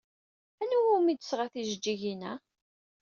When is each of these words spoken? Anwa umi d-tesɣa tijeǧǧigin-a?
Anwa 0.61 0.89
umi 0.97 1.13
d-tesɣa 1.15 1.45
tijeǧǧigin-a? 1.53 2.33